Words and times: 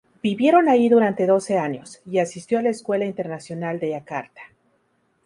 Vivieron 0.23 0.67
allí 0.67 0.89
durante 0.89 1.27
doce 1.27 1.59
años, 1.59 2.01
y 2.07 2.17
asistió 2.17 2.57
a 2.57 2.63
la 2.63 2.71
Escuela 2.71 3.05
Internacional 3.05 3.79
de 3.79 3.89
Yakarta. 3.91 4.41